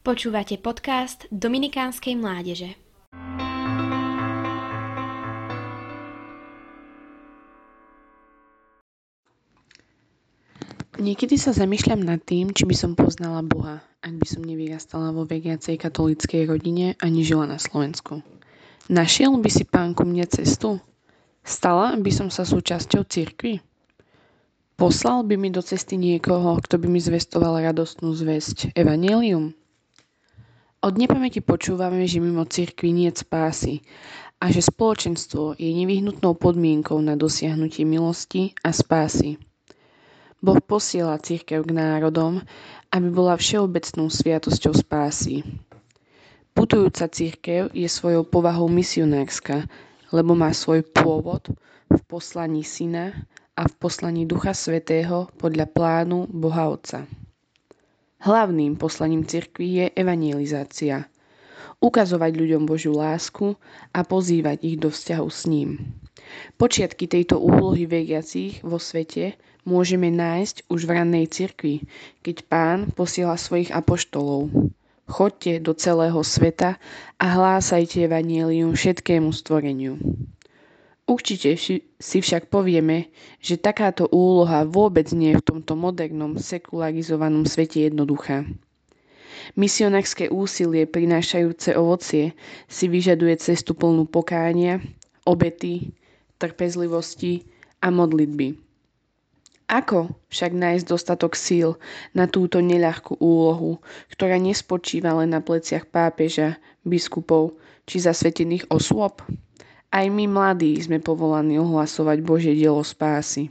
Počúvate 0.00 0.56
podcast 0.56 1.28
Dominikánskej 1.28 2.16
mládeže. 2.16 2.72
Niekedy 10.96 11.36
sa 11.36 11.52
zamýšľam 11.52 12.00
nad 12.00 12.24
tým, 12.24 12.48
či 12.56 12.64
by 12.64 12.72
som 12.72 12.96
poznala 12.96 13.44
Boha, 13.44 13.84
ak 14.00 14.16
by 14.16 14.24
som 14.24 14.40
nevyrastala 14.40 15.12
vo 15.12 15.28
veriacej 15.28 15.76
katolíckej 15.76 16.48
rodine 16.48 16.96
a 16.96 17.04
nežila 17.12 17.44
na 17.44 17.60
Slovensku. 17.60 18.24
Našiel 18.88 19.36
by 19.36 19.50
si 19.52 19.68
pán 19.68 19.92
ku 19.92 20.08
mne 20.08 20.24
cestu? 20.32 20.80
Stala 21.44 21.92
by 22.00 22.08
som 22.08 22.32
sa 22.32 22.48
súčasťou 22.48 23.04
cirkvi? 23.04 23.60
Poslal 24.80 25.28
by 25.28 25.36
mi 25.36 25.52
do 25.52 25.60
cesty 25.60 26.00
niekoho, 26.00 26.56
kto 26.56 26.80
by 26.80 26.88
mi 26.88 27.04
zvestoval 27.04 27.60
radostnú 27.60 28.16
zväzť, 28.16 28.72
evanelium? 28.72 29.59
Od 30.80 30.96
nepamäti 30.96 31.44
počúvame, 31.44 32.08
že 32.08 32.24
mimo 32.24 32.48
cirkvi 32.48 32.88
nie 32.96 33.12
spásy 33.12 33.84
a 34.40 34.48
že 34.48 34.64
spoločenstvo 34.64 35.52
je 35.60 35.68
nevyhnutnou 35.76 36.32
podmienkou 36.40 36.96
na 37.04 37.20
dosiahnutie 37.20 37.84
milosti 37.84 38.56
a 38.64 38.72
spásy. 38.72 39.36
Boh 40.40 40.56
posiela 40.64 41.20
církev 41.20 41.68
k 41.68 41.76
národom, 41.76 42.40
aby 42.88 43.12
bola 43.12 43.36
všeobecnou 43.36 44.08
sviatosťou 44.08 44.72
spásy. 44.72 45.44
Putujúca 46.56 47.12
církev 47.12 47.68
je 47.76 47.84
svojou 47.84 48.24
povahou 48.24 48.72
misionárska, 48.72 49.68
lebo 50.16 50.32
má 50.32 50.48
svoj 50.56 50.80
pôvod 50.80 51.44
v 51.92 52.00
poslaní 52.08 52.64
syna 52.64 53.28
a 53.52 53.68
v 53.68 53.74
poslaní 53.76 54.24
Ducha 54.24 54.56
Svetého 54.56 55.28
podľa 55.36 55.68
plánu 55.68 56.24
Boha 56.24 56.72
Otca. 56.72 57.04
Hlavným 58.20 58.76
poslaním 58.76 59.24
cirkvi 59.24 59.66
je 59.80 59.86
evangelizácia. 59.96 61.08
Ukazovať 61.80 62.36
ľuďom 62.36 62.68
Božiu 62.68 62.92
lásku 62.92 63.56
a 63.96 64.04
pozývať 64.04 64.60
ich 64.60 64.76
do 64.76 64.92
vzťahu 64.92 65.28
s 65.32 65.48
ním. 65.48 65.96
Počiatky 66.60 67.08
tejto 67.08 67.40
úlohy 67.40 67.88
veriacich 67.88 68.60
vo 68.60 68.76
svete 68.76 69.40
môžeme 69.64 70.12
nájsť 70.12 70.68
už 70.68 70.84
v 70.84 70.90
rannej 71.00 71.26
cirkvi, 71.32 71.88
keď 72.20 72.36
pán 72.44 72.78
posiela 72.92 73.40
svojich 73.40 73.72
apoštolov. 73.72 74.52
Chodte 75.08 75.56
do 75.58 75.72
celého 75.72 76.20
sveta 76.20 76.76
a 77.16 77.24
hlásajte 77.24 78.04
evanielium 78.04 78.76
všetkému 78.76 79.32
stvoreniu. 79.32 79.96
Určite 81.10 81.58
si 81.98 82.18
však 82.22 82.46
povieme, 82.54 83.10
že 83.42 83.58
takáto 83.58 84.06
úloha 84.14 84.62
vôbec 84.62 85.10
nie 85.10 85.34
je 85.34 85.42
v 85.42 85.46
tomto 85.50 85.74
modernom, 85.74 86.38
sekularizovanom 86.38 87.50
svete 87.50 87.90
jednoduchá. 87.90 88.46
Misionárske 89.58 90.30
úsilie 90.30 90.86
prinášajúce 90.86 91.74
ovocie 91.74 92.38
si 92.70 92.86
vyžaduje 92.86 93.34
cestu 93.42 93.74
plnú 93.74 94.06
pokánia, 94.06 94.78
obety, 95.26 95.90
trpezlivosti 96.38 97.42
a 97.82 97.90
modlitby. 97.90 98.54
Ako 99.66 100.14
však 100.30 100.54
nájsť 100.54 100.84
dostatok 100.86 101.34
síl 101.34 101.74
na 102.14 102.30
túto 102.30 102.62
neľahkú 102.62 103.18
úlohu, 103.18 103.82
ktorá 104.14 104.38
nespočíva 104.38 105.10
len 105.18 105.34
na 105.34 105.42
pleciach 105.42 105.90
pápeža, 105.90 106.62
biskupov 106.86 107.58
či 107.82 107.98
zasvetených 107.98 108.70
osôb? 108.70 109.26
Aj 109.90 110.06
my 110.06 110.30
mladí 110.30 110.78
sme 110.78 111.02
povolaní 111.02 111.58
ohlasovať 111.58 112.22
Božie 112.22 112.54
dielo 112.54 112.86
spásy. 112.86 113.50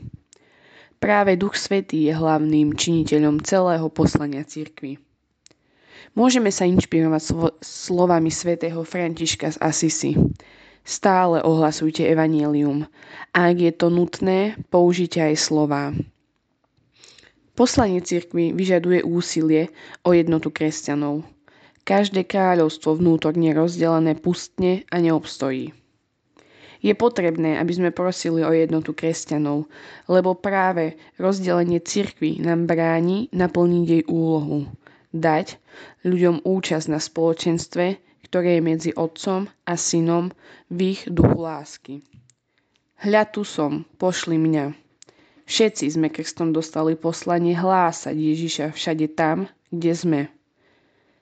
Práve 0.96 1.36
Duch 1.36 1.56
Svetý 1.56 2.08
je 2.08 2.16
hlavným 2.16 2.76
činiteľom 2.76 3.44
celého 3.44 3.88
poslania 3.92 4.44
cirkvy. 4.44 4.96
Môžeme 6.16 6.48
sa 6.48 6.64
inšpirovať 6.64 7.22
slo- 7.22 7.56
slovami 7.60 8.32
svätého 8.32 8.80
Františka 8.84 9.52
z 9.52 9.56
Asisi. 9.60 10.12
Stále 10.80 11.44
ohlasujte 11.44 12.08
evanielium 12.08 12.88
a 13.36 13.38
ak 13.52 13.56
je 13.60 13.72
to 13.76 13.92
nutné, 13.92 14.56
použite 14.72 15.20
aj 15.20 15.36
slová. 15.36 15.92
Poslanie 17.52 18.00
cirkvy 18.00 18.56
vyžaduje 18.56 19.04
úsilie 19.04 19.68
o 20.08 20.16
jednotu 20.16 20.48
kresťanov. 20.48 21.20
Každé 21.84 22.24
kráľovstvo 22.24 22.96
vnútorne 22.96 23.52
rozdelené 23.52 24.16
pustne 24.16 24.88
a 24.88 24.96
neobstojí. 24.96 25.76
Je 26.80 26.96
potrebné, 26.96 27.60
aby 27.60 27.72
sme 27.76 27.90
prosili 27.92 28.40
o 28.40 28.52
jednotu 28.56 28.96
kresťanov, 28.96 29.68
lebo 30.08 30.32
práve 30.32 30.96
rozdelenie 31.20 31.80
cirkvy 31.80 32.40
nám 32.40 32.64
bráni 32.64 33.28
naplniť 33.36 33.84
jej 33.84 34.04
úlohu. 34.08 34.64
Dať 35.12 35.60
ľuďom 36.08 36.40
účasť 36.40 36.86
na 36.88 36.96
spoločenstve, 36.96 38.00
ktoré 38.24 38.56
je 38.56 38.62
medzi 38.62 38.90
otcom 38.96 39.50
a 39.66 39.74
synom 39.76 40.32
v 40.72 40.96
ich 40.96 41.02
duchu 41.04 41.36
lásky. 41.36 41.94
Hľa 43.00 43.28
tu 43.28 43.42
som, 43.42 43.88
pošli 43.98 44.38
mňa. 44.38 44.76
Všetci 45.50 45.98
sme 45.98 46.14
krstom 46.14 46.54
dostali 46.54 46.94
poslanie 46.94 47.58
hlásať 47.58 48.14
Ježiša 48.14 48.66
všade 48.70 49.18
tam, 49.18 49.50
kde 49.74 49.92
sme. 49.92 50.20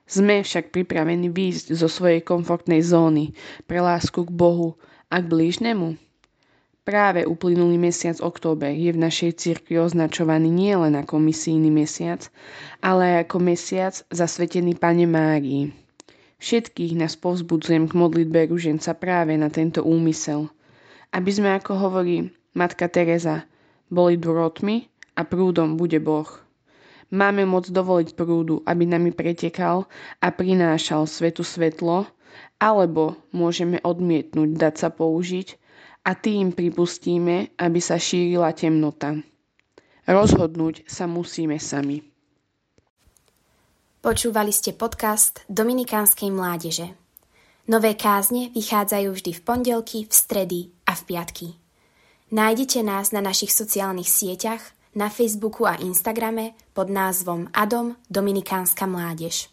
Sme 0.05 0.45
však 0.45 0.69
pripravení 0.69 1.33
výjsť 1.33 1.73
zo 1.73 1.89
svojej 1.89 2.21
komfortnej 2.21 2.85
zóny 2.85 3.33
pre 3.65 3.81
lásku 3.81 4.21
k 4.21 4.29
Bohu 4.29 4.77
a 5.09 5.17
k 5.21 5.27
blížnemu? 5.27 5.97
Práve 6.89 7.29
uplynulý 7.29 7.77
mesiac 7.77 8.17
október 8.25 8.73
je 8.73 8.97
v 8.97 9.03
našej 9.05 9.37
cirkvi 9.37 9.77
označovaný 9.77 10.49
nielen 10.49 10.97
ako 10.97 11.21
misijný 11.21 11.69
mesiac, 11.69 12.33
ale 12.81 13.21
ako 13.21 13.37
mesiac 13.45 13.93
zasvetený 14.09 14.73
Pane 14.81 15.05
Márii. 15.05 15.69
Všetkých 16.41 16.97
nás 16.97 17.13
povzbudzujem 17.21 17.93
k 17.93 17.99
modlitbe 17.99 18.49
ruženca 18.49 18.97
práve 18.97 19.37
na 19.37 19.53
tento 19.53 19.85
úmysel. 19.85 20.49
Aby 21.13 21.31
sme, 21.33 21.53
ako 21.57 21.77
hovorí 21.77 22.33
matka 22.57 22.89
Teresa, 22.89 23.45
boli 23.93 24.17
drotmi 24.17 24.89
a 25.13 25.29
prúdom 25.29 25.77
bude 25.77 26.01
Boh. 26.01 26.29
Máme 27.09 27.49
moc 27.49 27.69
dovoliť 27.69 28.13
prúdu, 28.17 28.61
aby 28.69 28.85
nami 28.85 29.17
pretekal 29.17 29.89
a 30.21 30.29
prinášal 30.29 31.09
svetu 31.09 31.41
svetlo, 31.41 32.05
alebo 32.59 33.19
môžeme 33.31 33.79
odmietnúť 33.83 34.51
dať 34.55 34.75
sa 34.77 34.89
použiť 34.91 35.49
a 36.05 36.17
tým 36.17 36.57
pripustíme, 36.57 37.53
aby 37.61 37.81
sa 37.83 38.01
šírila 38.01 38.55
temnota. 38.57 39.19
Rozhodnúť 40.09 40.89
sa 40.89 41.05
musíme 41.05 41.61
sami. 41.61 42.01
Počúvali 44.01 44.55
ste 44.55 44.73
podcast 44.73 45.45
Dominikánskej 45.53 46.31
mládeže. 46.33 46.97
Nové 47.69 47.93
kázne 47.93 48.49
vychádzajú 48.57 49.09
vždy 49.13 49.33
v 49.37 49.41
pondelky, 49.45 49.99
v 50.09 50.15
stredy 50.15 50.61
a 50.89 50.97
v 50.97 51.03
piatky. 51.05 51.49
Nájdete 52.33 52.81
nás 52.81 53.13
na 53.13 53.21
našich 53.21 53.53
sociálnych 53.53 54.09
sieťach, 54.09 54.65
na 54.97 55.13
Facebooku 55.13 55.69
a 55.69 55.77
Instagrame 55.77 56.57
pod 56.73 56.89
názvom 56.89 57.53
Adom 57.53 58.01
Dominikánska 58.09 58.89
mládež. 58.89 59.53